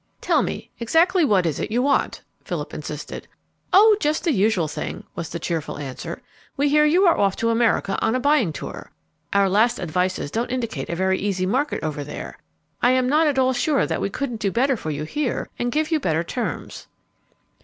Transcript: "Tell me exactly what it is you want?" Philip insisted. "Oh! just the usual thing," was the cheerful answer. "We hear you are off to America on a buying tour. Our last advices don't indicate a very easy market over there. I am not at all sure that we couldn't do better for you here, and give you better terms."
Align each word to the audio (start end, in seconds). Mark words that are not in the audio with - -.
"Tell 0.19 0.41
me 0.41 0.71
exactly 0.79 1.23
what 1.23 1.45
it 1.45 1.59
is 1.61 1.67
you 1.69 1.83
want?" 1.83 2.23
Philip 2.43 2.73
insisted. 2.73 3.27
"Oh! 3.71 3.95
just 3.99 4.23
the 4.23 4.31
usual 4.33 4.67
thing," 4.67 5.03
was 5.13 5.29
the 5.29 5.37
cheerful 5.37 5.77
answer. 5.77 6.23
"We 6.57 6.69
hear 6.69 6.85
you 6.85 7.05
are 7.05 7.15
off 7.15 7.35
to 7.35 7.51
America 7.51 7.99
on 8.01 8.15
a 8.15 8.19
buying 8.19 8.51
tour. 8.51 8.89
Our 9.31 9.47
last 9.47 9.79
advices 9.79 10.31
don't 10.31 10.49
indicate 10.49 10.89
a 10.89 10.95
very 10.95 11.19
easy 11.19 11.45
market 11.45 11.83
over 11.83 12.03
there. 12.03 12.39
I 12.81 12.89
am 12.93 13.07
not 13.07 13.27
at 13.27 13.37
all 13.37 13.53
sure 13.53 13.85
that 13.85 14.01
we 14.01 14.09
couldn't 14.09 14.41
do 14.41 14.49
better 14.49 14.75
for 14.75 14.89
you 14.89 15.03
here, 15.03 15.47
and 15.59 15.71
give 15.71 15.91
you 15.91 15.99
better 15.99 16.23
terms." 16.23 16.87